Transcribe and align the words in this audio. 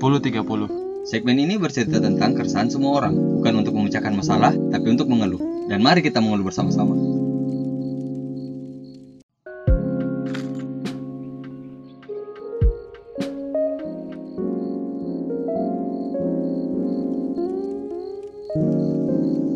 10.30 0.00 1.04
Segmen 1.04 1.36
ini 1.36 1.60
bercerita 1.60 2.00
tentang 2.00 2.32
keresahan 2.32 2.72
semua 2.72 3.04
orang, 3.04 3.12
bukan 3.12 3.60
untuk 3.60 3.76
memecahkan 3.76 4.16
masalah, 4.16 4.56
tapi 4.72 4.96
untuk 4.96 5.12
mengeluh. 5.12 5.68
Dan 5.68 5.84
mari 5.84 6.00
kita 6.00 6.24
mengeluh 6.24 6.48
bersama-sama. 6.48 6.96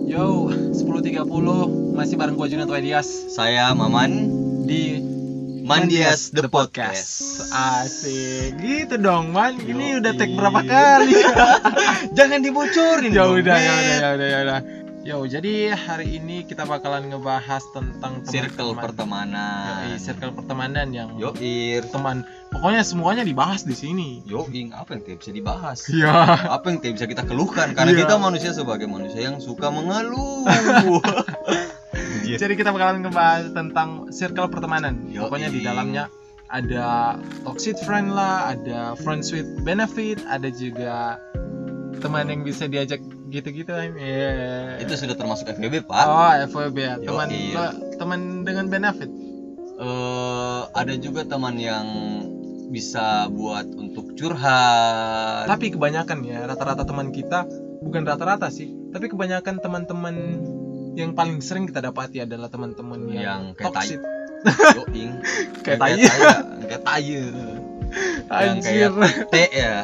Yo, 0.05 0.53
10.30 0.53 1.97
masih 1.97 2.21
bareng 2.21 2.37
gua 2.37 2.53
Junat 2.53 2.69
Wadias 2.69 3.09
Saya 3.33 3.73
Maman 3.73 4.29
di 4.69 5.14
Mandias 5.65 6.29
The 6.29 6.45
Podcast. 6.45 7.41
Asik, 7.49 8.61
gitu 8.61 9.01
dong 9.01 9.33
man. 9.33 9.57
Ini 9.57 9.97
udah 9.97 10.13
tag 10.13 10.37
berapa 10.37 10.61
kali? 10.61 11.17
Jangan 12.21 12.45
dibocorin 12.45 13.09
ya 13.09 13.25
udah, 13.25 13.57
ya 13.57 13.73
udah, 13.73 13.97
ya 13.97 14.09
udah, 14.13 14.29
ya 14.29 14.39
udah. 14.45 14.59
Yo, 15.05 15.25
jadi 15.25 15.73
hari 15.73 16.17
ini 16.17 16.45
kita 16.45 16.65
bakalan 16.65 17.09
ngebahas 17.09 17.61
tentang 17.73 18.25
Circle 18.25 18.73
teman-teman. 18.73 18.85
pertemanan. 19.33 19.73
Yoi, 19.89 20.01
circle 20.01 20.33
pertemanan 20.33 20.89
yang 20.93 21.09
Yoir. 21.17 21.85
teman. 21.89 22.25
Pokoknya 22.49 22.81
semuanya 22.81 23.21
dibahas 23.21 23.69
di 23.69 23.77
sini. 23.77 24.25
Yoing, 24.25 24.73
apa 24.73 24.97
yang 24.97 25.05
tidak 25.05 25.25
bisa 25.25 25.33
dibahas? 25.33 25.85
Ya. 25.93 26.49
Apa 26.49 26.73
yang 26.73 26.81
tidak 26.81 26.95
bisa 27.01 27.07
kita 27.09 27.25
keluhkan? 27.25 27.77
Karena 27.77 27.93
Iya. 27.93 28.01
kita 28.05 28.15
manusia 28.17 28.53
sebagai 28.57 28.89
manusia 28.89 29.29
yang 29.29 29.41
suka 29.41 29.69
mengeluh. 29.69 30.45
Anjir. 32.35 32.51
Jadi 32.51 32.55
kita 32.59 32.71
bakalan 32.75 33.07
ngebahas 33.07 33.45
tentang 33.55 34.11
circle 34.11 34.51
pertemanan. 34.51 35.07
Yoi. 35.07 35.23
Pokoknya 35.23 35.49
di 35.55 35.61
dalamnya 35.63 36.05
ada 36.51 37.19
toxic 37.47 37.79
friend 37.83 38.11
lah, 38.11 38.53
ada 38.55 38.99
friends 39.01 39.31
with 39.31 39.47
benefit, 39.63 40.19
ada 40.27 40.51
juga 40.51 41.19
teman 42.03 42.29
yang 42.29 42.43
bisa 42.43 42.67
diajak 42.67 43.01
gitu-gitu. 43.31 43.71
Iya. 43.71 44.79
Itu 44.83 44.99
sudah 44.99 45.15
termasuk 45.15 45.51
FBB, 45.51 45.87
Pak. 45.87 46.05
Oh, 46.05 46.33
FWB 46.51 46.77
ya. 46.79 46.95
Teman 46.99 47.29
lo- 47.31 47.77
teman 47.97 48.21
dengan 48.43 48.67
benefit. 48.69 49.11
eh 49.75 50.63
ada 50.71 50.95
juga 50.95 51.27
teman 51.27 51.59
yang 51.59 51.87
bisa 52.71 53.27
buat 53.27 53.67
untuk 53.75 54.15
curhat. 54.15 55.51
Tapi 55.51 55.75
kebanyakan 55.75 56.23
ya 56.23 56.47
rata-rata 56.47 56.87
teman 56.87 57.11
kita 57.11 57.43
bukan 57.83 58.07
rata-rata 58.07 58.55
sih, 58.55 58.71
tapi 58.95 59.11
kebanyakan 59.11 59.59
teman-teman 59.59 60.15
yang 60.95 61.13
paling 61.13 61.39
sering 61.43 61.67
kita 61.67 61.83
dapati 61.83 62.23
adalah 62.23 62.47
teman-teman 62.49 63.11
yang, 63.11 63.23
Yang 63.23 63.43
kayak 63.59 63.75
toxic. 63.75 64.01
Yoing. 64.77 65.13
Kayak 65.65 65.79
tai. 65.81 65.97
kayak 66.69 66.83
tai. 66.85 67.09
Yang 68.29 68.57
kayak 68.61 68.91
T 69.33 69.35
ya. 69.49 69.75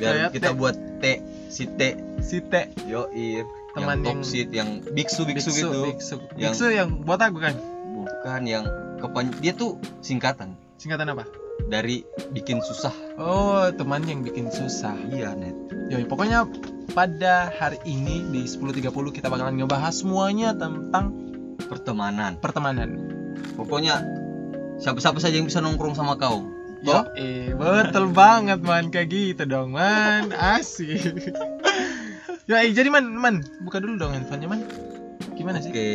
Biar 0.00 0.12
Kayak 0.16 0.30
kita 0.34 0.50
T. 0.50 0.56
buat 0.58 0.76
T 0.98 1.04
si 1.46 1.64
T. 1.70 1.80
Si 2.18 2.38
T 2.42 2.54
Yoir. 2.90 3.46
Teman 3.70 4.02
yang 4.02 4.18
yang- 4.18 4.18
toxic, 4.18 4.46
yang 4.50 4.68
biksu 4.90 5.22
biksu, 5.22 5.54
gitu. 5.54 5.94
Biksu. 5.94 6.16
Yang- 6.34 6.58
Biksu 6.58 6.66
yang 6.74 6.88
buat 7.06 7.22
aku 7.22 7.38
kan. 7.38 7.54
Bukan 7.94 8.42
yang 8.50 8.66
kepan 8.98 9.30
dia 9.38 9.54
tuh 9.54 9.78
singkatan 10.02 10.58
Singkatan 10.74 11.12
apa? 11.12 11.24
Dari 11.68 12.06
bikin 12.30 12.62
susah. 12.62 12.94
Oh, 13.18 13.68
teman 13.74 14.06
yang 14.06 14.22
bikin 14.22 14.48
susah. 14.48 14.94
Iya, 15.10 15.34
Net. 15.34 15.56
Yoi, 15.90 16.06
pokoknya 16.06 16.46
pada 16.90 17.50
hari 17.52 17.78
ini 17.84 18.24
di 18.30 18.46
10.30 18.46 18.88
kita 19.12 19.26
bakalan 19.28 19.58
ngebahas 19.58 19.94
semuanya 19.94 20.54
tentang 20.56 21.12
Pertemanan. 21.60 22.40
pertemanan. 22.40 22.90
Pokoknya 23.54 24.00
siapa-siapa 24.80 25.20
saja 25.20 25.36
yang 25.38 25.46
bisa 25.46 25.60
nongkrong 25.60 25.92
sama 25.94 26.16
kau. 26.16 26.42
Yo, 26.80 27.04
eh, 27.12 27.52
betul 27.52 28.08
banget 28.08 28.64
man 28.64 28.88
kayak 28.88 29.12
gitu 29.12 29.44
dong 29.44 29.76
man, 29.76 30.32
asik. 30.32 31.12
ya, 32.48 32.64
eh, 32.64 32.72
jadi 32.72 32.88
man, 32.88 33.12
man, 33.12 33.44
buka 33.60 33.84
dulu 33.84 34.00
dong 34.00 34.16
handphonenya 34.16 34.48
man. 34.48 34.60
Gimana 35.36 35.60
sih? 35.60 35.68
Oke. 35.68 35.88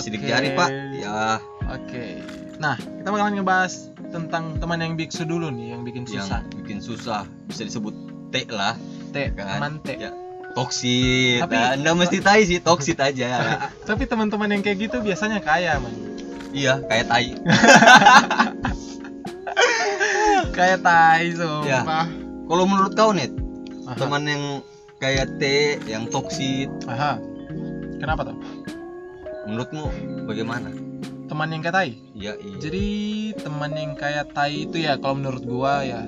Sidik 0.00 0.24
Oke. 0.24 0.28
jari, 0.28 0.56
Pak. 0.56 0.68
Ya, 0.96 1.36
Oke. 1.68 2.24
Nah, 2.56 2.76
kita 2.80 3.08
bakalan 3.12 3.36
ngebahas 3.36 3.92
tentang 4.08 4.56
teman 4.56 4.78
yang 4.78 4.92
biksu 4.94 5.22
dulu 5.22 5.48
nih, 5.48 5.72
yang 5.72 5.80
bikin 5.82 6.02
susah. 6.04 6.42
yang 6.42 6.56
bikin 6.58 6.78
susah 6.80 7.22
bisa 7.44 7.62
disebut 7.62 7.92
T 8.28 8.44
lah. 8.48 8.74
T, 9.10 9.32
kan? 9.32 9.56
teman 9.56 9.72
T. 9.80 9.96
Ya. 9.96 10.10
Toksit. 10.52 11.38
Tapi- 11.44 11.54
Nah, 11.54 11.72
nggak 11.76 11.94
mesti 11.96 12.18
tai 12.18 12.42
sih, 12.42 12.58
toksit 12.58 12.98
aja. 12.98 13.56
Tapi 13.88 14.02
teman-teman 14.04 14.48
yang 14.50 14.60
kayak 14.60 14.88
gitu 14.88 14.96
biasanya 14.98 15.38
kaya 15.38 15.78
man. 15.78 15.92
iya, 16.50 16.80
kayak 16.82 17.06
tai. 17.06 17.36
kayak 20.56 20.78
tai 20.80 21.24
sumpah. 21.32 22.06
Kalau 22.48 22.64
menurut 22.64 22.92
kau, 22.96 23.12
Net, 23.12 23.28
Aha. 23.84 23.94
teman 23.94 24.24
yang 24.24 24.42
kayak 24.98 25.36
T, 25.36 25.42
yang 25.84 26.08
toksit, 26.08 26.72
Aha. 26.88 27.20
Kenapa 28.00 28.24
tuh? 28.24 28.36
menurutmu 29.44 29.84
bagaimana? 30.28 30.68
Teman 31.28 31.52
yang 31.52 31.60
kayak 31.60 31.76
tai. 31.76 31.92
Iya, 32.16 32.32
iya. 32.40 32.56
Jadi 32.56 32.86
teman 33.36 33.72
yang 33.76 33.92
kayak 33.94 34.32
tai 34.32 34.64
itu 34.64 34.80
ya 34.80 34.96
kalau 34.96 35.20
menurut 35.20 35.44
gua 35.44 35.84
ya 35.84 36.02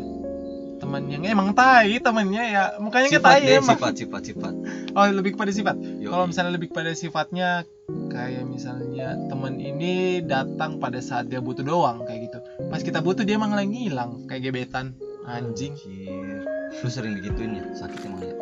teman 0.81 1.13
yang 1.13 1.29
emang 1.29 1.53
tai 1.53 2.01
temannya 2.01 2.57
ya 2.57 2.81
mukanya 2.81 3.13
kayak 3.13 3.21
tai 3.21 3.45
deh, 3.45 3.61
emang. 3.61 3.77
sifat, 3.77 4.01
sifat, 4.01 4.23
sifat. 4.33 4.55
Oh 4.97 5.05
lebih 5.13 5.37
kepada 5.37 5.53
sifat. 5.53 5.77
Kalau 5.77 6.25
misalnya 6.25 6.57
lebih 6.57 6.73
kepada 6.73 6.97
sifatnya 6.97 7.69
kayak 8.09 8.49
misalnya 8.49 9.13
teman 9.29 9.61
ini 9.61 10.25
datang 10.25 10.81
pada 10.81 11.05
saat 11.05 11.29
dia 11.29 11.45
butuh 11.45 11.63
doang 11.63 12.01
kayak 12.09 12.33
gitu. 12.33 12.41
Pas 12.73 12.81
kita 12.81 13.05
butuh 13.05 13.29
dia 13.29 13.37
emang 13.37 13.53
lagi 13.53 13.69
ngilang 13.69 14.25
kayak 14.25 14.49
gebetan 14.51 14.97
anjing. 15.29 15.77
Anjir. 15.77 16.49
Lu 16.81 16.89
sering 16.89 17.13
digituin 17.21 17.61
ya? 17.61 17.65
Sakit 17.77 18.01
emang 18.09 18.25
ya? 18.25 18.33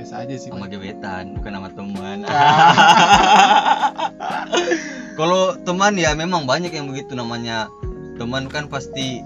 Biasa 0.00 0.24
aja 0.24 0.32
sih. 0.38 0.48
Sama 0.48 0.70
gebetan, 0.72 1.36
bukan 1.36 1.52
sama 1.52 1.68
teman. 1.76 2.24
Kalau 5.12 5.56
teman 5.60 5.94
ya 5.94 6.12
memang 6.12 6.44
banyak 6.44 6.70
yang 6.70 6.86
begitu 6.86 7.12
namanya. 7.12 7.68
Teman 8.16 8.46
kan 8.46 8.66
pasti 8.66 9.20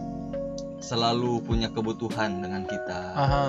selalu 0.78 1.42
punya 1.42 1.68
kebutuhan 1.68 2.40
dengan 2.40 2.64
kita. 2.64 3.00
Aha. 3.12 3.46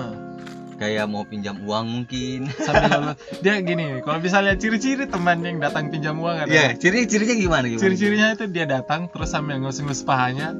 Kayak 0.78 1.10
mau 1.10 1.26
pinjam 1.26 1.58
uang 1.60 1.86
mungkin. 1.88 2.46
Sambil 2.66 3.18
dia 3.42 3.58
gini, 3.58 3.98
kalau 4.02 4.18
bisa 4.18 4.38
lihat 4.38 4.58
ciri-ciri 4.58 5.06
teman 5.06 5.42
yang 5.42 5.58
datang 5.58 5.90
pinjam 5.90 6.14
uang 6.16 6.46
ada. 6.46 6.50
Iya, 6.50 6.74
ciri-cirinya 6.74 7.34
gimana 7.34 7.64
gimana? 7.66 7.82
Ciri-cirinya 7.82 8.28
itu 8.32 8.46
dia 8.46 8.64
datang 8.64 9.10
terus 9.10 9.30
sambil 9.30 9.58
ngelus-ngelus 9.58 10.02
pahanya. 10.02 10.54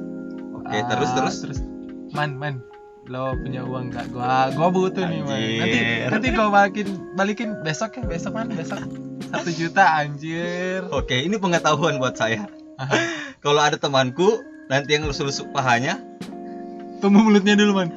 Oke, 0.53 0.75
Ah, 0.75 0.83
terus 0.87 1.09
terus. 1.15 1.35
terus 1.39 1.59
man 2.09 2.35
man 2.35 2.59
lo 3.05 3.33
punya 3.37 3.61
uang 3.61 3.89
nggak 3.89 4.13
gua 4.13 4.49
gua 4.53 4.69
butuh 4.69 5.01
nih 5.01 5.21
man 5.21 5.33
nanti 5.33 5.77
Anjir. 5.81 6.09
nanti 6.13 6.27
gua 6.29 6.47
balikin 6.49 6.87
balikin 7.13 7.49
besok 7.61 7.97
ya 7.97 8.05
besok 8.05 8.33
man 8.33 8.49
besok 8.49 8.81
satu 9.29 9.49
juta 9.53 10.01
anjir 10.01 10.83
Oke, 10.89 11.21
ini 11.21 11.37
pengetahuan 11.37 12.01
buat 12.01 12.17
saya. 12.17 12.49
Kalau 13.45 13.61
ada 13.61 13.77
temanku 13.77 14.41
nanti 14.69 14.97
yang 14.97 15.05
lulus 15.09 15.41
pahanya 15.53 15.97
tumbuh 16.99 17.23
mulutnya 17.23 17.55
dulu 17.55 17.79
man 17.79 17.89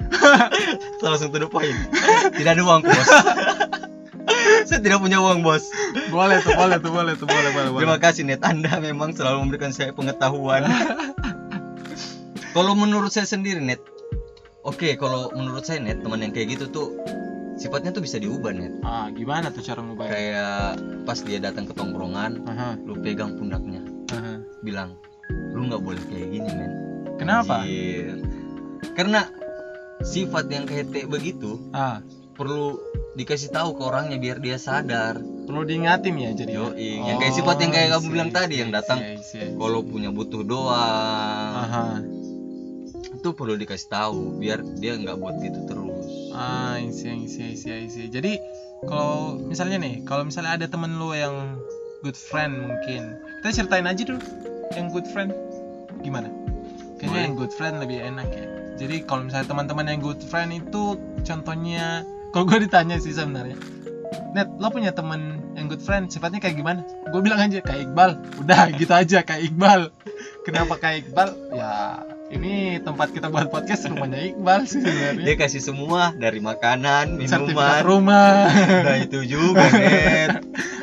langsung 1.04 1.34
to 1.34 1.42
the 1.42 1.50
point. 1.50 1.74
Tidak 2.38 2.52
ada 2.54 2.62
uang, 2.62 2.86
bos. 2.86 3.08
saya 4.70 4.78
tidak 4.78 5.02
punya 5.02 5.18
uang, 5.18 5.42
bos. 5.42 5.66
boleh 6.08 6.38
tuh 6.46 6.54
boleh 6.54 6.78
tuh 6.78 6.94
boleh 6.94 7.14
tuh 7.18 7.26
boleh 7.26 7.50
boleh 7.50 7.70
boleh 7.74 7.82
Terima 7.82 7.98
kasih 7.98 8.22
net 8.22 8.42
Anda 8.46 8.78
memang 8.78 9.10
selalu 9.18 9.42
memberikan 9.42 9.74
saya 9.74 9.90
pengetahuan. 9.90 10.62
kalau 12.54 12.78
menurut 12.78 13.10
saya 13.10 13.26
sendiri 13.26 13.58
net, 13.58 13.82
oke 14.62 14.94
kalau 15.02 15.34
menurut 15.34 15.66
saya 15.66 15.82
net 15.82 15.98
teman 15.98 16.22
yang 16.22 16.30
kayak 16.30 16.54
gitu 16.54 16.70
tuh 16.70 16.88
sifatnya 17.62 17.94
tuh 17.94 18.02
bisa 18.02 18.18
diubah 18.18 18.50
net. 18.50 18.74
ah 18.82 19.06
gimana 19.08 19.48
tuh 19.48 19.62
cara 19.62 19.78
ngubah? 19.78 20.10
Kayak 20.10 20.82
pas 21.06 21.18
dia 21.22 21.38
datang 21.38 21.64
ke 21.64 21.72
tongkrongan, 21.72 22.42
Aha, 22.42 22.74
lu 22.82 22.98
pegang 22.98 23.38
pundaknya, 23.38 23.86
aha. 24.10 24.42
bilang 24.60 24.98
lu 25.54 25.70
nggak 25.70 25.78
boleh 25.78 26.02
kayak 26.10 26.28
gini 26.28 26.50
men. 26.50 26.72
kenapa? 27.16 27.62
Anjir. 27.62 28.18
Karena 28.92 29.30
sifat 30.02 30.50
yang 30.50 30.66
kayak 30.66 30.90
T 30.90 31.06
begitu 31.06 31.62
ah. 31.70 32.02
perlu 32.34 32.82
dikasih 33.14 33.54
tahu 33.54 33.78
ke 33.78 33.82
orangnya 33.84 34.18
biar 34.18 34.42
dia 34.42 34.58
sadar. 34.58 35.22
perlu 35.42 35.62
diingatin 35.62 36.14
ya 36.16 36.30
jadi 36.32 36.52
Yo, 36.54 36.70
yang 36.74 37.18
kayak 37.18 37.34
sifat 37.34 37.56
yang 37.60 37.70
kayak 37.70 37.88
kamu 37.90 37.98
I 37.98 38.06
see, 38.06 38.12
bilang 38.14 38.30
tadi 38.30 38.54
yang 38.58 38.70
datang. 38.70 38.98
kalau 39.54 39.82
punya 39.82 40.10
butuh 40.10 40.42
doang. 40.42 41.54
Aha. 41.60 41.86
Itu 43.12 43.34
perlu 43.34 43.54
dikasih 43.54 43.86
tahu 43.86 44.38
biar 44.38 44.62
dia 44.78 44.94
nggak 44.98 45.18
buat 45.18 45.38
gitu 45.38 45.60
terus 45.66 45.91
Ah, 46.32 46.80
I 46.80 46.88
see, 46.88 47.12
I 47.12 47.28
see, 47.28 47.52
I 47.52 47.54
see, 47.54 47.72
I 47.72 47.86
see. 47.88 48.08
Jadi 48.08 48.40
kalau 48.88 49.36
misalnya 49.38 49.78
nih, 49.78 50.02
kalau 50.08 50.26
misalnya 50.26 50.56
ada 50.56 50.66
temen 50.66 50.96
lu 50.96 51.12
yang 51.12 51.60
good 52.02 52.16
friend 52.16 52.66
mungkin, 52.66 53.20
kita 53.44 53.62
ceritain 53.62 53.86
aja 53.86 54.02
dulu 54.02 54.20
yang 54.74 54.88
good 54.90 55.06
friend 55.12 55.30
gimana? 56.00 56.32
Kayaknya 56.98 57.12
Boleh. 57.12 57.24
yang 57.28 57.34
good 57.36 57.52
friend 57.54 57.74
lebih 57.78 57.98
enak 58.00 58.28
ya. 58.32 58.46
Jadi 58.80 58.96
kalau 59.04 59.28
misalnya 59.28 59.46
teman-teman 59.52 59.86
yang 59.86 60.00
good 60.00 60.22
friend 60.24 60.50
itu 60.56 60.96
contohnya, 61.22 62.02
kalau 62.32 62.44
gue 62.48 62.64
ditanya 62.64 62.96
sih 62.96 63.12
sebenarnya, 63.12 63.54
Net, 64.32 64.48
lo 64.56 64.72
punya 64.72 64.96
temen 64.96 65.36
yang 65.52 65.68
good 65.68 65.84
friend, 65.84 66.08
sifatnya 66.08 66.40
kayak 66.40 66.56
gimana? 66.56 66.80
Gue 67.12 67.20
bilang 67.20 67.36
aja 67.44 67.60
kayak 67.60 67.92
Iqbal, 67.92 68.16
udah 68.40 68.72
gitu 68.80 68.92
aja 68.92 69.20
kayak 69.20 69.52
Iqbal. 69.52 69.92
Kenapa 70.42 70.74
kayak 70.76 71.06
Iqbal? 71.06 71.28
Ya 71.54 72.02
ini 72.32 72.80
tempat 72.80 73.12
kita 73.12 73.28
buat 73.28 73.46
podcast 73.46 73.84
rumahnya 73.86 74.32
Iqbal 74.32 74.64
sih 74.64 74.80
dia 74.80 75.12
sebenarnya 75.12 75.36
kasih 75.36 75.60
semua 75.60 76.16
dari 76.16 76.40
makanan 76.40 77.20
sertifikat 77.20 77.84
minuman. 77.84 77.84
rumah. 77.84 78.48
Nah 78.82 78.96
itu 78.98 79.20
juga 79.22 79.62
net. 79.70 80.40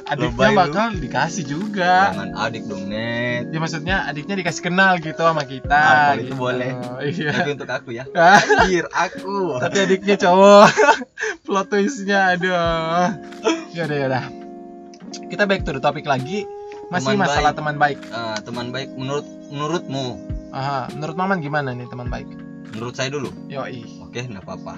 Adiknya 0.09 0.31
Lebay 0.33 0.49
lu. 0.49 0.57
bakal 0.57 0.87
dikasih 0.95 1.43
juga. 1.45 2.13
Jangan 2.13 2.29
adik 2.39 2.63
dong 2.65 2.85
net. 2.87 3.49
Ya 3.49 3.57
maksudnya 3.57 3.95
adiknya 4.05 4.35
dikasih 4.37 4.63
kenal 4.63 4.97
gitu 4.97 5.19
sama 5.19 5.43
kita 5.43 5.73
Ah, 5.75 5.93
kalau 6.07 6.21
itu 6.21 6.23
gitu. 6.23 6.35
boleh. 6.37 6.71
iya. 7.09 7.29
Tapi 7.33 7.49
untuk 7.51 7.69
aku 7.69 7.89
ya. 7.91 8.03
Anjir 8.13 8.85
aku. 8.89 9.57
Tapi 9.59 9.77
adiknya 9.81 10.15
cowok. 10.15 10.69
Plot 11.45 11.67
twistnya 11.67 12.37
aduh. 12.37 13.17
Ya 13.73 13.83
udah 13.83 13.97
ya 13.97 14.07
udah 14.07 14.25
kita 15.29 15.45
back 15.45 15.65
to 15.65 15.73
the 15.73 15.81
topic 15.81 16.05
lagi 16.05 16.45
masih 16.89 17.13
Teman 17.13 17.21
masalah 17.21 17.43
baik. 17.47 17.57
teman 17.57 17.75
baik? 17.77 17.99
Ah, 18.09 18.37
teman 18.39 18.67
baik 18.69 18.89
menurut 18.93 19.23
menurutmu? 19.47 20.05
Aha, 20.49 20.89
menurut 20.91 21.15
Maman 21.15 21.39
gimana 21.39 21.69
nih 21.71 21.85
teman 21.85 22.07
baik? 22.07 22.25
Menurut 22.71 22.93
saya 22.93 23.09
dulu? 23.09 23.29
Yoi. 23.47 23.85
Oke 23.99 24.23
nggak 24.23 24.41
apa-apa. 24.41 24.73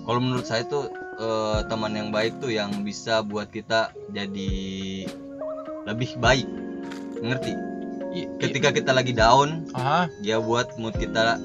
Kalau 0.00 0.20
menurut 0.20 0.44
saya 0.44 0.62
tuh 0.64 0.86
eh, 1.16 1.60
teman 1.66 1.92
yang 1.92 2.08
baik 2.08 2.38
tuh 2.38 2.48
yang 2.48 2.70
bisa 2.82 3.20
buat 3.20 3.48
kita 3.48 3.90
jadi 4.10 4.50
lebih 5.84 6.14
baik. 6.16 6.46
Ngerti? 7.18 7.54
Ketika 8.38 8.72
kita 8.72 8.90
lagi 8.90 9.12
down 9.12 9.68
Aha, 9.72 10.08
dia 10.20 10.38
buat 10.38 10.72
mood 10.76 10.94
kita 10.94 11.36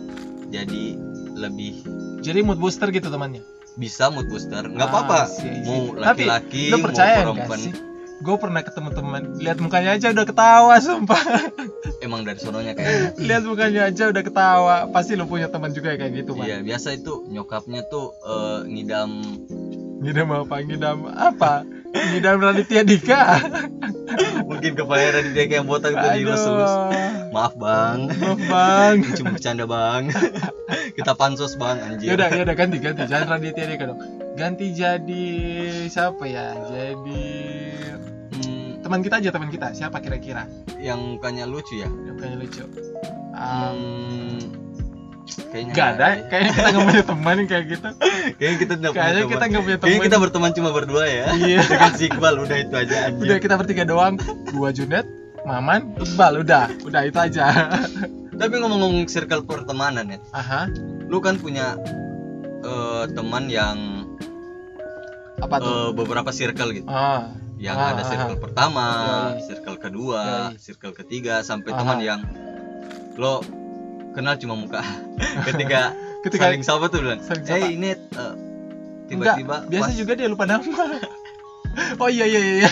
jadi 0.48 0.96
lebih 1.34 1.84
jadi 2.22 2.40
mood 2.40 2.58
booster 2.58 2.88
gitu 2.88 3.10
temannya? 3.10 3.42
Bisa 3.74 4.08
mood 4.08 4.28
booster. 4.28 4.64
Nggak 4.64 4.86
Ah, 4.86 4.94
apa-apa. 4.94 5.20
mau 5.66 5.92
laki-laki 5.92 6.70
mau 6.70 6.86
perempuan. 6.86 7.60
sih 7.60 7.74
gue 8.22 8.36
pernah 8.38 8.62
ketemu 8.62 8.90
teman 8.94 9.22
lihat 9.42 9.58
mukanya 9.58 9.98
aja 9.98 10.14
udah 10.14 10.26
ketawa 10.30 10.76
sumpah. 10.78 11.24
Emang 12.02 12.22
dari 12.22 12.38
sononya 12.38 12.78
kayak 12.78 13.18
gitu. 13.18 13.26
lihat 13.26 13.44
mukanya 13.44 13.82
aja 13.90 14.04
udah 14.14 14.24
ketawa. 14.24 14.76
Pasti 14.94 15.18
lu 15.18 15.26
punya 15.26 15.50
teman 15.50 15.74
juga 15.74 15.98
kayak 15.98 16.14
gitu 16.22 16.38
Pak. 16.38 16.46
Iya 16.46 16.58
biasa 16.62 16.94
itu 16.96 17.26
nyokapnya 17.28 17.82
tuh 17.90 18.14
eh, 18.22 18.60
ngidam. 18.70 19.12
Ngidam 20.02 20.30
apa? 20.34 20.56
Ngidam 20.62 20.98
apa? 21.10 21.54
Ngidam 21.92 22.38
Raditya 22.40 22.82
Dika. 22.86 23.22
Mungkin 24.48 24.74
kebayar 24.78 25.24
dia 25.34 25.46
kayak 25.48 25.66
botak 25.66 25.96
tuh 25.96 26.10
dilus-lus 26.16 26.70
Aduh. 26.70 27.32
maaf 27.36 27.54
bang. 27.58 28.00
Maaf 28.16 28.42
bang. 28.48 28.96
Cuma 29.18 29.30
bercanda 29.36 29.66
bang. 29.66 30.14
Kita 30.98 31.14
pansos 31.18 31.58
bang 31.60 31.78
anjir. 31.84 32.16
Yaudah 32.16 32.28
yaudah 32.32 32.56
ganti 32.56 32.78
ganti. 32.80 33.04
Jangan 33.08 33.38
Raditya 33.38 33.66
Dika 33.66 33.86
dong. 33.92 34.00
Ganti 34.40 34.72
jadi 34.72 35.28
siapa 35.92 36.24
ya? 36.28 36.56
Jadi 36.72 37.51
teman 38.92 39.08
kita 39.08 39.16
aja 39.24 39.30
teman 39.32 39.48
kita. 39.48 39.68
Siapa 39.72 40.04
kira-kira? 40.04 40.44
Yang 40.76 41.00
mukanya 41.16 41.48
lucu 41.48 41.80
ya? 41.80 41.88
Yang 41.88 42.16
kayaknya 42.20 42.38
lucu. 42.44 42.64
Um, 43.32 43.80
kayaknya 45.48 45.72
Gak 45.72 45.88
ada, 45.96 46.08
kayaknya 46.28 46.52
kita 46.52 46.68
nggak 46.68 46.86
punya 46.86 47.04
teman 47.08 47.36
yang 47.40 47.48
kayak 47.48 47.66
gitu. 47.72 47.90
kayaknya 48.36 48.58
kita 48.60 48.74
tidak 48.76 48.92
punya 48.92 49.00
Kayaknya 49.00 49.16
teman. 49.16 49.32
kita 49.32 49.44
nggak 49.48 49.64
punya 49.64 49.78
teman. 49.80 49.88
kayaknya 49.88 50.04
kita 50.04 50.18
berteman 50.20 50.52
cuma 50.52 50.70
berdua 50.76 51.06
ya. 51.08 51.26
Iya. 51.32 51.60
dengan 51.72 51.92
si 51.96 52.04
Iqbal 52.06 52.36
udah 52.38 52.58
itu 52.60 52.76
aja. 52.76 52.96
Anjir 53.08 53.24
Udah 53.24 53.38
kita 53.40 53.56
bertiga 53.56 53.84
doang, 53.88 54.14
gua 54.52 54.70
Junet, 54.70 55.08
Maman, 55.42 55.96
Iqbal, 55.96 56.44
udah, 56.44 56.68
udah 56.84 57.02
itu 57.08 57.16
aja. 57.16 57.44
tapi 58.42 58.54
ngomong-ngomong 58.58 59.08
circle 59.08 59.48
pertemanan 59.48 60.12
ya. 60.12 60.20
Aha, 60.36 60.68
lu 61.08 61.24
kan 61.24 61.40
punya 61.40 61.80
eh, 62.60 63.04
teman 63.10 63.48
yang 63.48 64.04
apa 65.40 65.56
tuh? 65.58 65.72
eh, 65.72 65.90
beberapa 65.96 66.30
circle 66.30 66.70
gitu. 66.76 66.86
Ah, 66.86 67.32
yang 67.62 67.78
Ah, 67.78 67.94
ada 67.94 68.02
ah, 68.02 68.08
circle 68.08 68.34
ah. 68.34 68.42
pertama, 68.42 68.86
Yoi. 68.90 69.46
circle 69.46 69.78
kedua, 69.78 70.22
Yoi. 70.50 70.58
circle 70.58 70.94
ketiga 70.96 71.40
sampai 71.42 71.70
Aha. 71.70 71.78
teman 71.78 72.00
yang 72.02 72.20
lo 73.16 73.46
kenal 74.12 74.34
cuma 74.36 74.58
muka. 74.58 74.82
Ketika, 75.48 75.94
ketika 76.22 76.50
saling 76.50 76.66
sapa 76.66 76.90
tuh 76.90 77.00
bilang, 77.00 77.22
saling 77.22 77.46
sapa. 77.46 77.62
"Hey, 77.62 77.78
Net, 77.78 78.02
eh, 78.12 78.34
enggak, 79.10 79.38
tiba-tiba 79.38 79.56
biasa 79.70 79.88
pas- 79.88 79.96
juga 79.96 80.12
dia 80.16 80.28
lupa 80.28 80.46
nama. 80.46 80.66
oh 82.02 82.10
iya 82.10 82.26
iya 82.26 82.42
iya. 82.60 82.72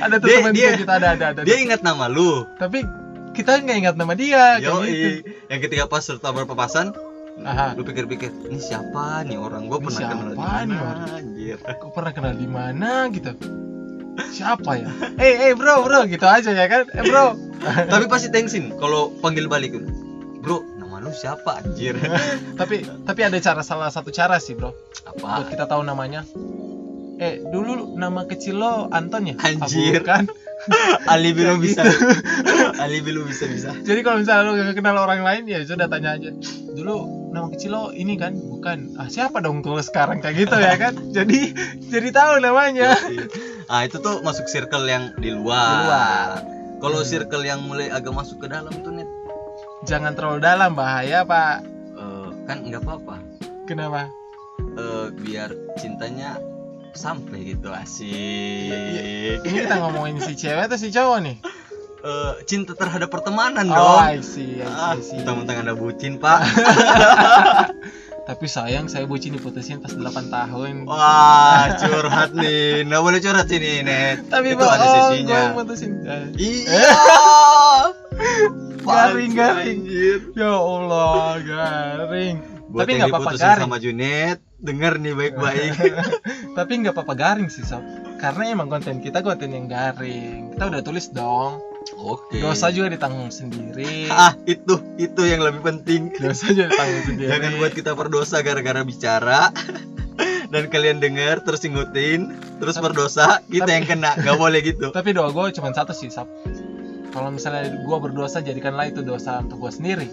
ada 0.00 0.16
tuh 0.16 0.26
teman 0.26 0.50
dia- 0.50 0.74
kita 0.74 0.94
ada 0.96 1.08
ada 1.14 1.24
ada. 1.30 1.40
dia 1.44 1.56
ingat 1.60 1.80
nama 1.82 2.08
lu. 2.08 2.48
Tapi 2.56 2.82
kita 3.30 3.60
nggak 3.60 3.78
ingat 3.78 3.94
nama 3.94 4.16
dia 4.16 4.58
kayak 4.58 4.64
Yo, 4.64 4.82
gitu. 4.82 5.08
yang 5.46 5.60
ketika 5.60 5.84
pas 5.84 6.02
serta 6.02 6.32
berpapasan, 6.32 6.90
Aha, 7.38 7.78
lu 7.78 7.86
pikir-pikir, 7.86 8.34
ini 8.48 8.58
siapa 8.58 9.22
nih 9.22 9.38
orang? 9.38 9.70
Gua 9.70 9.78
Ini 9.78 9.86
pernah 9.86 10.00
kenal 10.08 10.26
di 10.26 10.38
mana?" 10.40 10.78
Anjir. 11.12 11.58
kau 11.76 11.90
pernah 11.92 12.10
kenal 12.10 12.34
di 12.34 12.48
mana 12.48 12.90
gitu? 13.08 13.30
Siapa 14.28 14.70
ya? 14.74 14.90
Eh 15.22 15.34
eh 15.46 15.52
bro 15.52 15.82
bro 15.82 16.04
gitu 16.04 16.24
aja 16.24 16.50
ya 16.50 16.66
kan? 16.66 16.86
Eh 16.90 17.02
bro. 17.02 17.36
Tapi 17.92 18.04
pasti 18.06 18.28
tensin 18.28 18.74
kalau 18.74 19.14
panggil 19.18 19.46
balik. 19.46 19.74
Bro, 20.38 20.62
nama 20.78 20.98
lu 20.98 21.10
siapa 21.10 21.60
anjir? 21.60 21.98
tapi 22.60 22.80
tapi 23.02 23.20
ada 23.20 23.36
cara 23.36 23.60
salah 23.60 23.90
satu 23.90 24.08
cara 24.08 24.38
sih 24.38 24.54
bro 24.54 24.70
buat 25.18 25.44
Apa? 25.44 25.50
kita 25.50 25.64
tahu 25.66 25.82
namanya 25.82 26.22
eh 27.18 27.42
dulu 27.42 27.98
nama 27.98 28.22
kecil 28.24 28.56
lo 28.56 28.86
Anton 28.88 29.26
ya 29.26 29.34
Anjir. 29.36 30.06
kan 30.06 30.30
Alibi 31.04 31.42
lu 31.42 31.58
Kayak 31.58 31.60
bisa. 31.60 31.82
Alibi 32.78 33.10
lu 33.10 33.26
bisa 33.26 33.50
bisa. 33.50 33.74
jadi 33.82 34.00
kalau 34.00 34.22
misalnya 34.22 34.46
lo 34.46 34.54
gak 34.54 34.78
kenal 34.78 34.94
orang 34.96 35.26
lain 35.26 35.42
ya 35.50 35.58
sudah 35.66 35.90
tanya 35.90 36.14
aja 36.14 36.30
dulu 36.70 37.17
nama 37.28 37.46
kecil 37.48 37.70
lo 37.70 37.82
ini 37.90 38.14
kan 38.14 38.32
bukan 38.32 38.96
ah 38.96 39.06
siapa 39.06 39.38
dong 39.38 39.60
tuh 39.60 39.76
sekarang 39.78 40.18
kayak 40.18 40.42
gitu 40.42 40.56
ya 40.56 40.74
kan 40.74 40.96
jadi 41.16 41.52
jadi 41.86 42.08
tahu 42.10 42.32
namanya 42.38 42.96
Ah 43.68 43.84
itu 43.84 43.96
tuh 43.98 44.20
masuk 44.20 44.48
circle 44.48 44.84
yang 44.84 45.12
di 45.14 45.28
luar. 45.28 45.60
Di 45.60 45.76
luar. 45.84 46.28
Kalau 46.78 46.98
Hmm. 46.98 47.04
circle 47.06 47.44
yang 47.44 47.60
mulai 47.60 47.88
agak 47.88 48.10
masuk 48.10 48.40
ke 48.40 48.48
dalam 48.48 48.72
tuh 48.72 48.88
net, 48.90 49.04
jangan 49.84 50.14
terlalu 50.14 50.40
dalam 50.40 50.72
bahaya 50.72 51.20
pak 51.20 51.60
eh, 51.92 52.28
kan 52.44 52.64
nggak 52.64 52.80
apa-apa. 52.80 53.20
kenapa 53.64 54.08
Eh, 54.72 55.12
biar 55.12 55.52
cintanya 55.76 56.40
sampai 56.92 57.52
gitu 57.52 57.68
asik. 57.68 58.72
Iya, 58.72 59.02
ini 59.42 59.58
kita 59.60 59.76
ngomongin 59.78 60.16
si 60.18 60.32
cewek 60.32 60.64
atau 60.64 60.78
si 60.78 60.88
cowok 60.88 61.18
nih 61.20 61.36
Eh, 61.98 62.32
cinta 62.44 62.72
terhadap 62.72 63.08
pertemanan 63.08 63.66
oh 63.66 63.74
dong. 63.74 63.98
I 64.00 64.20
see, 64.20 64.58
I 64.58 64.62
see, 64.62 64.62
Ah, 64.62 64.92
I 64.92 65.00
see. 65.00 65.18
mentang-mentang 65.18 65.56
anda 65.60 65.74
bucin 65.74 66.14
pak. 66.16 66.46
tapi 68.28 68.44
sayang 68.44 68.86
saya 68.86 69.02
bucin 69.02 69.32
diputusin 69.32 69.80
pas 69.80 69.88
8 69.88 70.04
tahun 70.28 70.84
Wah 70.84 71.64
curhat 71.80 72.30
nih, 72.32 72.84
nggak 72.84 73.00
boleh 73.00 73.18
curhat 73.18 73.46
sini 73.46 73.80
net. 73.80 74.28
tapi 74.28 74.52
itu 74.52 74.60
ada 74.60 74.78
bohong, 74.78 75.00
sesinya. 75.16 75.40
gua 75.48 75.58
putusin 75.58 75.90
Iya. 76.36 76.92
Garing, 78.84 79.32
garing. 79.32 79.78
ya 80.32 80.50
Allah 80.50 81.36
garing 81.38 82.36
Buat 82.68 82.84
Tapi 82.84 82.90
nggak 82.94 83.08
apa-apa 83.10 83.32
garing. 83.34 83.64
sama 83.64 83.76
Junet, 83.78 84.38
denger 84.58 84.92
nih 84.98 85.14
baik-baik. 85.14 85.72
tapi 86.52 86.72
nggak 86.78 86.92
apa-apa 86.92 87.14
garing 87.14 87.48
sih 87.48 87.62
sob 87.62 87.80
karena 88.16 88.50
emang 88.50 88.68
konten 88.68 88.98
kita 88.98 89.18
konten 89.18 89.48
yang 89.48 89.66
garing 89.66 90.52
kita 90.52 90.64
udah 90.68 90.80
tulis 90.80 91.08
dong 91.08 91.64
Oke. 91.94 92.38
dosa 92.38 92.68
juga 92.68 92.90
ditanggung 92.90 93.28
sendiri 93.28 94.06
Ah, 94.08 94.36
itu 94.44 94.76
itu 94.96 95.22
yang 95.22 95.40
lebih 95.40 95.62
penting. 95.62 96.12
dosa 96.14 96.48
juga 96.48 96.68
ditanggung 96.68 97.04
sendiri 97.06 97.28
Jangan 97.28 97.52
buat 97.56 97.72
kita 97.72 97.92
berdosa 97.92 98.40
gara-gara 98.40 98.82
bicara 98.82 99.48
dan 100.52 100.64
kalian 100.66 100.98
dengar 100.98 101.40
terus 101.40 101.60
ingutin, 101.62 102.32
terus 102.56 102.74
Tapi- 102.74 102.84
berdosa, 102.86 103.40
kita 103.46 103.64
tapi- 103.64 103.74
yang 103.74 103.84
kena. 103.86 104.12
Gak 104.16 104.36
boleh 104.36 104.60
gitu. 104.60 104.88
tapi 104.96 105.12
doa 105.12 105.28
gue 105.28 105.44
cuma 105.52 105.70
satu 105.70 105.92
sih 105.92 106.08
sob 106.08 106.28
kalau 107.08 107.28
misalnya 107.28 107.72
gue 107.74 107.98
berdosa 107.98 108.38
jadikanlah 108.38 108.86
itu 108.86 109.00
dosa 109.00 109.40
untuk 109.40 109.60
gue 109.60 109.72
sendiri 109.72 110.08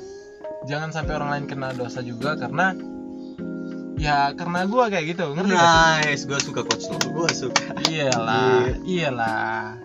jangan 0.65 0.89
sampai 0.89 1.13
orang 1.13 1.29
lain 1.29 1.46
kena 1.46 1.70
dosa 1.72 2.00
juga 2.00 2.34
karena 2.34 2.72
ya 3.96 4.32
karena 4.32 4.63
gue 4.63 4.84
kayak 4.86 5.05
gitu 5.10 5.24
ngerti 5.29 5.53
Nice, 5.53 6.24
gua 6.24 6.36
suka 6.38 6.62
coach 6.62 6.86
lo. 6.86 6.98
Gua 7.08 7.29
suka. 7.29 7.75
iyalah 7.86 8.75
iyalah 8.82 9.79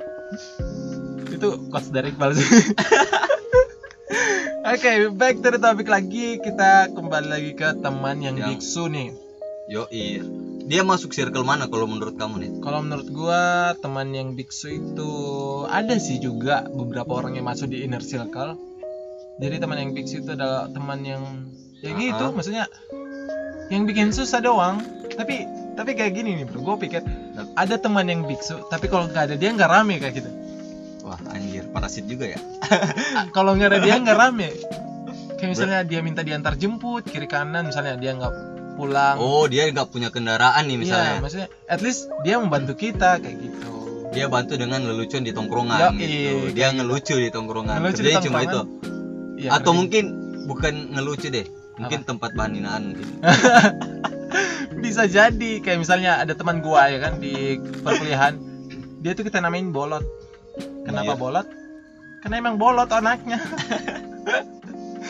itu 1.40 1.56
quotes 1.72 1.88
dari 1.88 2.12
Iqbal 2.12 2.36
sih 2.36 2.44
Oke, 4.60 5.08
back 5.10 5.40
to 5.40 5.50
the 5.50 5.58
topic 5.58 5.88
lagi. 5.88 6.36
Kita 6.36 6.92
kembali 6.92 7.26
lagi 7.26 7.52
ke 7.56 7.80
teman 7.80 8.20
yang, 8.20 8.36
Yang- 8.38 8.60
biksu 8.60 8.86
nih. 8.86 9.08
Yo, 9.66 9.88
Dia 10.70 10.86
masuk 10.86 11.10
circle 11.10 11.42
mana 11.42 11.66
kalau 11.66 11.90
menurut 11.90 12.14
kamu 12.14 12.34
nih? 12.38 12.50
Kalau 12.62 12.78
menurut 12.78 13.08
gua, 13.10 13.74
teman 13.80 14.14
yang 14.14 14.38
biksu 14.38 14.70
itu 14.70 15.10
ada 15.66 15.98
sih 15.98 16.22
juga 16.22 16.62
beberapa 16.68 17.18
orang 17.18 17.34
yang 17.34 17.48
masuk 17.48 17.72
di 17.72 17.82
inner 17.82 17.98
circle. 17.98 18.54
Jadi 19.40 19.58
teman 19.58 19.80
yang 19.80 19.90
biksu 19.90 20.22
itu 20.22 20.30
adalah 20.30 20.70
teman 20.70 21.02
yang 21.02 21.22
ya 21.80 21.90
gitu, 21.96 22.24
Ah. 22.28 22.30
maksudnya 22.30 22.64
yang 23.72 23.88
bikin 23.88 24.14
susah 24.14 24.38
doang. 24.38 24.78
Tapi 25.10 25.48
tapi 25.74 25.96
kayak 25.96 26.14
gini 26.14 26.38
nih, 26.38 26.44
bro. 26.46 26.62
Gue 26.62 26.86
pikir 26.86 27.02
ada 27.56 27.74
teman 27.74 28.06
yang 28.06 28.22
biksu, 28.22 28.60
tapi 28.68 28.86
kalau 28.86 29.08
nggak 29.10 29.32
ada 29.32 29.34
dia 29.34 29.50
nggak 29.50 29.66
rame 29.66 29.98
kayak 29.98 30.22
gitu. 30.22 30.30
Wah, 31.10 31.18
anjir, 31.34 31.66
parasit 31.74 32.06
juga 32.06 32.30
ya. 32.30 32.38
Ah, 33.18 33.26
kalau 33.34 33.58
nggak 33.58 33.74
ada 33.74 33.78
dia 33.82 33.98
nggak 33.98 34.14
rame 34.22 34.54
kayak 35.34 35.50
misalnya 35.50 35.80
dia 35.82 36.04
minta 36.04 36.22
diantar 36.22 36.54
jemput 36.54 37.02
kiri 37.02 37.26
kanan 37.26 37.66
misalnya 37.66 37.96
dia 37.96 38.14
nggak 38.14 38.30
pulang 38.76 39.16
Oh, 39.18 39.48
dia 39.50 39.66
nggak 39.66 39.88
punya 39.88 40.12
kendaraan 40.12 40.68
nih 40.68 40.76
iya 40.76 40.82
misalnya. 40.84 41.12
maksudnya 41.18 41.48
at 41.66 41.80
least 41.80 42.06
dia 42.22 42.36
membantu 42.38 42.76
kita 42.76 43.18
kayak 43.18 43.36
gitu 43.40 43.68
Dia 44.10 44.26
bantu 44.26 44.58
dengan 44.58 44.82
lelucon 44.84 45.22
di 45.22 45.30
tongkrongan 45.30 45.94
Yoi, 45.94 46.02
gitu. 46.02 46.34
Dia 46.50 46.74
ngelucu 46.74 47.14
di 47.14 47.30
tongkrongan. 47.30 47.78
Ngelucu 47.78 48.02
di 48.02 48.10
cuma 48.18 48.42
itu. 48.42 48.60
Iya, 49.38 49.54
Atau 49.54 49.70
mungkin 49.70 50.04
bukan 50.46 50.94
ngelucu 50.94 51.30
deh 51.30 51.46
mungkin 51.80 52.04
tempat 52.04 52.36
bahan 52.36 52.60
hinaan 52.60 52.82
mungkin 52.92 53.08
bisa 54.84 55.08
jadi 55.08 55.50
kayak 55.64 55.80
misalnya 55.80 56.20
ada 56.20 56.36
teman 56.36 56.60
gua 56.60 56.92
ya 56.92 57.00
kan 57.00 57.16
di 57.16 57.56
perkuliahan 57.80 58.36
dia 59.00 59.16
tuh 59.16 59.24
kita 59.24 59.40
namain 59.40 59.72
bolot 59.72 60.04
kenapa 60.84 61.12
Iya. 61.14 61.20
bolot? 61.20 61.46
Karena 62.20 62.34
emang 62.36 62.56
bolot 62.60 62.90
anaknya. 62.92 63.38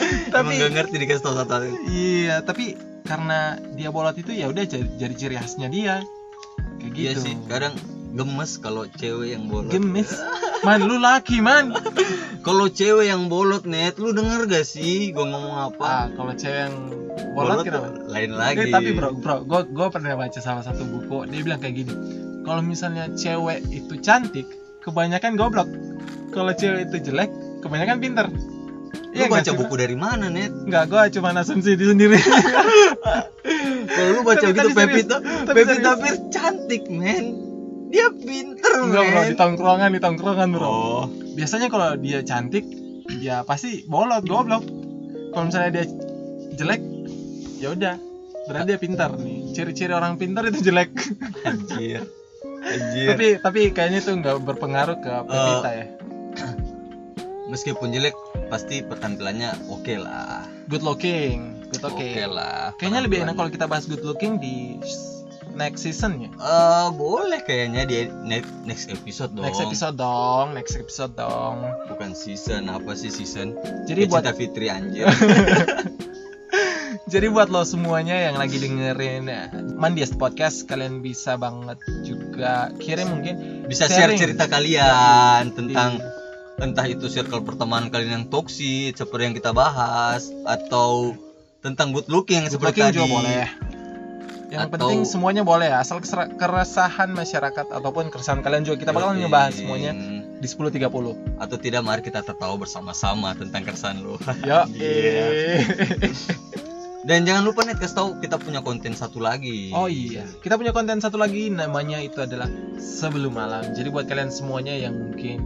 Emang 0.30 0.54
tapi 0.54 0.62
gak 0.62 0.73
ngerti 0.75 0.97
dikasih 1.02 1.23
tau 1.23 1.35
satu 1.37 1.66
iya 1.90 2.40
tapi 2.40 2.78
karena 3.04 3.59
dia 3.75 3.90
bolot 3.90 4.14
itu 4.16 4.30
ya 4.30 4.47
udah 4.47 4.62
jadi, 4.64 4.87
jadi 4.97 5.14
ciri 5.19 5.35
khasnya 5.37 5.69
dia. 5.69 6.04
Kayak 6.78 6.95
iya 6.95 7.12
gitu. 7.12 7.23
sih 7.26 7.35
kadang 7.50 7.75
gemes 8.14 8.59
kalau 8.62 8.87
cewek 8.87 9.35
yang 9.35 9.50
bolot. 9.50 9.71
Gemes? 9.71 10.11
Man 10.66 10.85
lu 10.85 11.00
laki 11.00 11.40
man. 11.40 11.73
Kalau 12.45 12.69
cewek 12.69 13.09
yang 13.09 13.33
bolot 13.33 13.64
net 13.64 13.97
lu 13.97 14.12
denger 14.12 14.45
gak 14.47 14.66
sih 14.69 15.11
gua 15.11 15.26
ngomong 15.26 15.57
apa? 15.73 15.85
Ah 15.85 16.07
kalau 16.12 16.33
cewek 16.37 16.61
yang 16.69 16.76
bolot, 17.33 17.64
kenapa? 17.64 17.88
lain 18.11 18.30
lagi. 18.37 18.69
Eh, 18.69 18.73
tapi 18.75 18.90
bro, 18.92 19.14
bro, 19.16 19.47
gue 19.47 19.61
gue 19.71 19.87
pernah 19.88 20.19
baca 20.19 20.40
salah 20.42 20.66
satu 20.66 20.83
buku, 20.83 21.30
dia 21.30 21.40
bilang 21.47 21.62
kayak 21.62 21.85
gini. 21.85 21.95
Kalau 22.42 22.61
misalnya 22.61 23.07
cewek 23.14 23.62
itu 23.71 23.95
cantik, 24.02 24.49
kebanyakan 24.81 25.37
goblok. 25.37 25.69
Kalau 26.31 26.53
cewek 26.55 26.91
itu 26.91 27.11
jelek, 27.11 27.31
kebanyakan 27.61 27.99
pinter. 28.01 28.27
lu 29.11 29.27
nggak 29.27 29.43
baca 29.43 29.51
sih, 29.51 29.59
buku 29.59 29.75
dari 29.75 29.97
mana 29.99 30.31
net 30.31 30.55
Bro? 30.55 30.71
Nggak, 30.71 30.85
gue 30.87 31.03
cuma 31.19 31.35
asumsi 31.35 31.75
di 31.75 31.83
sendiri. 31.83 32.15
kalau 33.95 34.11
lu 34.15 34.21
baca 34.23 34.39
Tapi- 34.39 34.55
gitu 34.55 34.69
serius. 34.71 35.07
Pevita 35.51 35.79
Tapi. 35.83 36.03
Pierce 36.07 36.23
cantik 36.31 36.83
men 36.87 37.27
dia 37.91 38.07
pinter 38.15 38.71
Enggak 38.79 39.03
bro, 39.03 39.19
men 39.19 39.27
di 39.27 39.35
tongkrongan, 39.35 39.91
di 39.91 40.01
tongkrongan 40.01 40.49
bro. 40.55 40.71
oh 40.71 41.05
Biasanya 41.35 41.67
kalau 41.75 41.99
dia 41.99 42.23
cantik, 42.23 42.63
ya 43.19 43.43
pasti 43.43 43.83
bolot, 43.91 44.23
goblok. 44.31 44.63
Kalau 45.35 45.45
misalnya 45.51 45.83
dia 45.83 45.85
jelek, 46.55 46.79
ya 47.59 47.75
udah, 47.75 47.99
berarti 48.47 48.67
dia 48.71 48.79
pintar 48.79 49.11
nih. 49.19 49.51
Ciri-ciri 49.59 49.91
orang 49.91 50.23
pintar 50.23 50.47
itu 50.47 50.63
jelek. 50.63 50.95
anjir 51.43 52.07
anjir 52.62 53.09
tapi 53.09 53.26
tapi 53.38 53.61
kayaknya 53.71 53.99
itu 53.99 54.12
nggak 54.12 54.37
berpengaruh 54.43 54.99
ke 54.99 55.12
Pevita 55.25 55.71
ya. 55.71 55.87
meskipun 57.52 57.90
jelek 57.90 58.14
pasti 58.47 58.81
penampilannya 58.81 59.50
oke 59.69 59.95
lah 59.97 60.47
Good 60.71 60.87
looking, 60.87 61.67
good 61.67 61.83
oke 61.83 61.99
looking. 61.99 62.31
lah 62.31 62.71
Kayaknya 62.79 63.00
lebih 63.02 63.19
enak 63.23 63.35
kalau 63.35 63.50
kita 63.50 63.67
bahas 63.67 63.90
good 63.90 64.07
looking 64.07 64.38
di 64.38 64.79
next 65.50 65.83
season 65.83 66.23
ya. 66.23 66.31
Eh, 66.31 66.88
boleh 66.95 67.43
kayaknya 67.43 67.83
di 67.83 68.07
next 68.23 68.55
next 68.62 68.87
episode 68.87 69.35
dong 69.35 69.43
Next 69.43 69.59
episode 69.59 69.99
dong, 69.99 70.55
next 70.55 70.79
episode 70.79 71.19
dong. 71.19 71.67
bukan 71.90 72.14
season 72.14 72.71
apa 72.71 72.95
sih 72.95 73.11
season 73.11 73.59
Jadi 73.83 74.07
Kayak 74.07 74.11
buat 74.14 74.38
Fitri 74.38 74.71
anjir 74.71 75.11
jadi 77.11 77.26
buat 77.26 77.50
lo 77.50 77.67
semuanya 77.67 78.14
yang 78.14 78.38
lagi 78.38 78.62
dengerin 78.62 79.26
eh, 79.26 79.50
Mandias 79.75 80.14
podcast, 80.14 80.64
kalian 80.64 81.02
bisa 81.02 81.35
banget 81.35 81.83
juga 82.07 82.71
kirim 82.79 83.11
mungkin 83.11 83.67
bisa 83.67 83.90
share 83.90 84.14
Sharing. 84.14 84.19
cerita 84.19 84.47
kalian 84.47 85.50
tentang 85.50 85.99
entah 86.61 86.87
itu 86.87 87.11
circle 87.11 87.43
pertemanan 87.43 87.90
kalian 87.90 88.11
yang 88.14 88.26
toksik 88.31 88.95
seperti 88.95 89.23
yang 89.26 89.35
kita 89.35 89.50
bahas 89.50 90.31
atau 90.47 91.19
tentang 91.61 91.90
good 91.90 92.07
looking 92.07 92.47
good 92.47 92.55
seperti 92.55 92.79
looking 92.79 92.87
tadi 92.88 92.97
juga 93.02 93.09
boleh. 93.11 93.47
Yang 94.50 94.67
Atau- 94.67 94.73
penting 94.75 94.99
semuanya 95.07 95.43
boleh 95.47 95.71
ya, 95.71 95.79
asal 95.79 96.02
keresahan 96.35 97.11
masyarakat 97.14 97.67
ataupun 97.71 98.11
keresahan 98.11 98.43
kalian 98.43 98.67
juga 98.67 98.83
kita 98.83 98.90
bakal 98.90 99.14
Yoi. 99.14 99.26
ngebahas 99.26 99.55
semuanya 99.55 99.95
di 100.40 100.49
10.30. 100.49 101.38
atau 101.38 101.57
tidak 101.61 101.83
mari 101.87 102.02
kita 102.02 102.25
tertawa 102.25 102.57
bersama-sama 102.59 103.37
tentang 103.38 103.62
keresahan 103.62 104.02
lu 104.02 104.19
Yo. 104.43 104.64
Iya. 104.75 105.26
Dan 107.02 107.25
jangan 107.25 107.42
lupa 107.42 107.64
nih 107.64 107.75
kasih 107.75 107.97
tahu 107.97 108.09
kita 108.19 108.37
punya 108.37 108.61
konten 108.61 108.92
satu 108.92 109.19
lagi 109.19 109.73
Oh 109.73 109.87
iya, 109.87 110.25
kita 110.40 110.54
punya 110.54 110.71
konten 110.71 111.00
satu 111.00 111.16
lagi 111.16 111.49
namanya 111.49 111.97
itu 111.99 112.19
adalah 112.19 112.47
sebelum 112.76 113.33
malam. 113.33 113.64
Jadi 113.73 113.88
buat 113.88 114.04
kalian 114.04 114.28
semuanya 114.28 114.73
yang 114.73 114.92
mungkin 114.92 115.40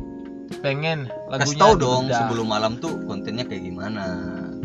pengen 0.61 1.07
lagunya 1.27 1.45
kasih 1.47 1.57
tahu 1.57 1.73
dong 1.77 2.03
dibedah. 2.05 2.19
sebelum 2.21 2.47
malam 2.47 2.73
tuh 2.77 2.95
kontennya 3.05 3.43
kayak 3.43 3.65
gimana 3.65 4.05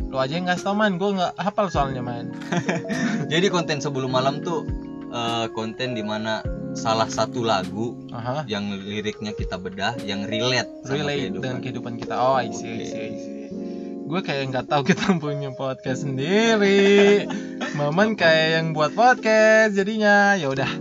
lo 0.10 0.17
aja 0.17 0.36
yang 0.36 0.50
ngasih 0.50 0.65
tau 0.65 0.74
man, 0.74 0.98
gue 0.98 1.10
nggak 1.13 1.34
hafal 1.38 1.69
soalnya 1.69 2.01
man. 2.01 2.34
jadi 3.31 3.46
konten 3.48 3.77
sebelum 3.77 4.10
malam 4.10 4.41
tuh 4.41 4.65
eh, 5.08 5.46
konten 5.53 5.93
di 5.93 6.01
mana 6.01 6.41
salah 6.74 7.05
satu 7.05 7.41
lagu 7.41 7.93
Aha, 8.10 8.46
yang 8.46 8.69
liriknya 8.74 9.34
kita 9.34 9.58
bedah 9.58 9.98
yang 10.01 10.25
relate 10.25 10.69
sama 10.81 10.98
relate 10.98 11.17
kehidupan. 11.29 11.41
dengan 11.41 11.58
kehidupan 11.62 11.93
kita. 11.98 12.13
Oh, 12.15 12.34
I 12.34 12.50
see, 12.50 12.65
I 12.65 12.74
Oke. 12.74 12.86
see, 12.86 12.98
I 13.00 13.13
see. 13.15 13.38
Gue 14.10 14.25
kayak 14.25 14.50
nggak 14.50 14.66
tahu 14.74 14.82
kita 14.89 15.13
punya 15.22 15.54
podcast 15.54 16.01
sendiri. 16.01 17.30
Maman 17.78 18.18
kayak 18.18 18.58
yang 18.58 18.66
buat 18.74 18.98
podcast, 18.98 19.78
jadinya 19.78 20.34
ya 20.34 20.50
udah. 20.50 20.72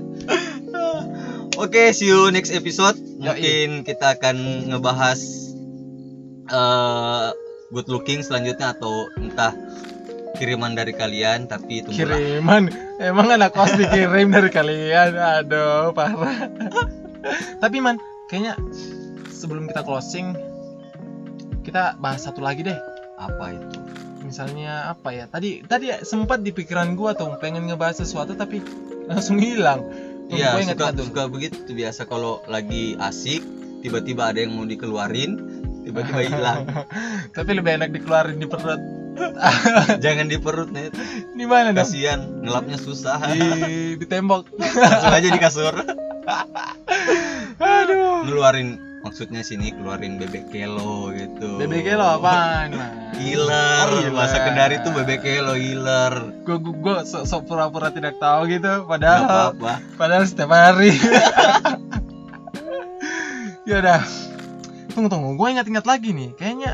Oke, 1.60 1.92
see 1.92 2.08
you 2.08 2.32
next 2.32 2.48
episode. 2.56 2.96
Mungkin 3.20 3.84
kita 3.84 4.16
akan 4.16 4.70
ngebahas 4.72 5.20
eh 6.48 7.28
good 7.68 7.92
looking 7.92 8.24
selanjutnya 8.24 8.72
atau 8.72 9.12
entah 9.20 9.52
kiriman 10.40 10.72
dari 10.72 10.96
kalian 10.96 11.52
tapi 11.52 11.84
tunggulah. 11.84 12.16
Kiriman, 12.16 12.72
emang 12.96 13.28
anak 13.28 13.52
kos 13.52 13.76
dikirim 13.76 14.32
dari 14.32 14.48
kalian? 14.48 15.12
Aduh, 15.44 15.92
parah. 15.92 16.48
Tapi 17.60 17.76
man, 17.84 18.00
kayaknya 18.32 18.56
sebelum 19.28 19.68
kita 19.68 19.84
closing, 19.84 20.32
kita 21.60 22.00
bahas 22.00 22.24
satu 22.24 22.40
lagi 22.40 22.64
deh. 22.64 22.97
Apa 23.18 23.58
itu? 23.58 23.78
Misalnya 24.22 24.94
apa 24.94 25.10
ya? 25.10 25.24
Tadi 25.26 25.66
tadi 25.66 25.90
sempat 26.06 26.46
di 26.46 26.54
pikiran 26.54 26.94
gua 26.94 27.18
tuh 27.18 27.34
pengen 27.42 27.66
ngebahas 27.66 28.06
sesuatu 28.06 28.38
tapi 28.38 28.62
langsung 29.10 29.42
hilang. 29.42 29.82
Iya, 30.28 30.60
suka 30.60 30.92
suka 30.92 31.22
begitu 31.32 31.72
biasa 31.72 32.04
kalau 32.04 32.44
lagi 32.46 32.94
asik 33.00 33.40
tiba-tiba 33.80 34.28
ada 34.28 34.44
yang 34.44 34.52
mau 34.52 34.68
dikeluarin, 34.68 35.40
tiba-tiba 35.88 36.20
hilang. 36.20 36.68
tapi 37.36 37.50
lebih 37.56 37.80
enak 37.80 37.90
dikeluarin 37.96 38.38
di 38.38 38.46
perut. 38.46 38.82
Jangan 40.04 40.30
di 40.30 40.38
perut, 40.38 40.70
Net. 40.70 40.94
Di 41.34 41.42
mana 41.42 41.74
dong? 41.74 41.82
Kasihan, 41.82 42.22
ngelapnya 42.44 42.78
susah. 42.78 43.18
Di, 43.34 43.98
di 43.98 44.06
tembok. 44.06 44.46
Langsung 44.54 45.10
aja 45.10 45.28
di 45.32 45.40
kasur. 45.42 45.74
Aduh. 47.58 48.22
Ngeluarin 48.28 48.87
maksudnya 48.98 49.40
sini 49.40 49.70
keluarin 49.70 50.16
bebek 50.16 50.48
kelo 50.48 51.12
gitu. 51.12 51.56
Bebek 51.56 51.86
kelo 51.86 52.04
apaan? 52.16 52.74
Man? 52.74 53.14
Iler, 53.16 53.86
Oh, 53.88 54.00
iler. 54.00 54.12
bahasa 54.12 54.36
Kendari 54.40 54.80
tuh 54.80 54.92
bebek 54.92 55.20
kelo 55.20 55.54
iler. 55.54 56.12
Gue 56.42 56.56
gue 56.56 56.74
gue 56.74 56.94
sok 57.04 57.24
sok 57.24 57.40
pura-pura 57.46 57.88
tidak 57.88 58.16
tahu 58.16 58.48
gitu, 58.48 58.84
padahal 58.84 59.20
apa-apa. 59.24 59.72
padahal 59.94 60.22
setiap 60.22 60.50
hari. 60.50 60.92
ya 63.68 63.74
udah. 63.78 64.00
Tunggu 64.90 65.08
tunggu, 65.08 65.28
gue 65.34 65.46
ingat-ingat 65.52 65.84
lagi 65.84 66.10
nih. 66.10 66.30
Kayaknya 66.34 66.70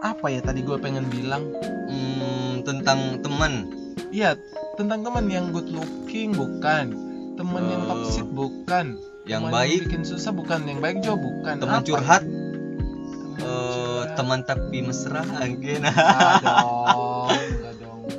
apa 0.00 0.26
ya 0.28 0.40
tadi 0.40 0.60
gue 0.60 0.76
pengen 0.76 1.06
bilang? 1.08 1.42
Hmm, 1.88 2.60
tentang 2.62 3.20
teman. 3.20 3.52
Iya, 4.10 4.34
tentang 4.74 5.00
teman 5.00 5.26
yang 5.28 5.50
good 5.50 5.68
looking 5.68 6.32
bukan. 6.32 6.92
Teman 7.36 7.62
yang 7.66 7.82
Oh. 7.84 7.88
toxic 7.96 8.26
bukan. 8.26 8.96
Yang 9.30 9.42
Teman 9.46 9.54
baik, 9.54 9.80
bikin 9.86 10.02
susah 10.02 10.32
bukan, 10.34 10.58
yang 10.66 10.82
baik 10.82 11.06
juga 11.06 11.16
bukan. 11.22 11.54
teman 11.62 11.78
Apa? 11.78 11.86
curhat, 11.86 12.22
Teman 12.26 13.38
eh, 13.38 13.46
curhat. 13.46 14.08
teman 14.18 14.38
tapi 14.42 14.76
mesra 14.82 15.22
mungkin. 15.22 15.80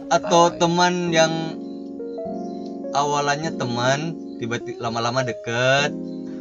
Atau 0.08 0.44
teman 0.56 1.12
yang 1.12 1.34
awalannya 2.96 3.52
teman, 3.60 4.00
tiba-tiba 4.40 4.88
lama-lama 4.88 5.28
deket, 5.28 5.92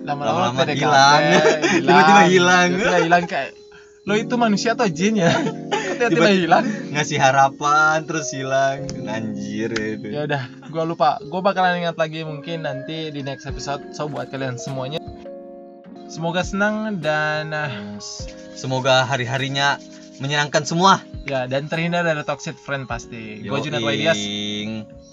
lama-lama 0.07 0.63
hilang. 0.71 1.23
Tiba-tiba 1.83 2.23
hilang. 2.31 2.69
tiba-tiba 2.79 2.99
hilang 3.03 3.25
kayak 3.27 3.51
lo 4.09 4.17
itu 4.17 4.35
manusia 4.41 4.73
atau 4.73 4.89
jin 4.89 5.21
ya 5.21 5.29
tiba-tiba 6.01 6.31
hilang 6.33 6.65
ngasih 6.91 7.21
harapan 7.21 8.09
terus 8.09 8.33
hilang. 8.33 8.89
Anjir 9.05 9.69
itu. 9.77 10.09
ya 10.09 10.25
udah 10.25 10.43
gue 10.65 10.85
lupa 10.89 11.21
gue 11.21 11.41
bakalan 11.41 11.85
ingat 11.85 12.01
lagi 12.01 12.25
mungkin 12.25 12.65
nanti 12.65 13.13
di 13.13 13.21
next 13.21 13.45
episode 13.45 13.93
so 13.93 14.09
buat 14.09 14.33
kalian 14.33 14.57
semuanya 14.57 14.97
semoga 16.09 16.41
senang 16.41 16.99
dan 16.99 17.53
ah, 17.53 17.71
Semoga 18.57 19.09
hari-harinya 19.09 19.81
menyenangkan 20.21 20.69
semua. 20.69 21.01
ya 21.25 21.49
dan 21.49 21.69
terhindar 21.69 22.05
dari 22.05 22.21
toxic 22.25 22.57
friend 22.57 22.85
pasti 22.85 23.41
gue 23.41 23.59
Junat 23.61 23.81
Waidias. 23.81 24.17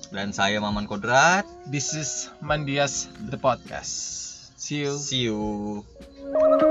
Dan 0.08 0.32
saya 0.32 0.60
Maman 0.60 0.88
Kodrat. 0.88 1.44
this 1.68 1.92
is 1.92 2.32
Mandias 2.40 3.12
the 3.28 3.36
podcast 3.36 3.92
see 4.56 4.84
you 4.84 4.96
See 4.96 5.28
you. 5.28 6.67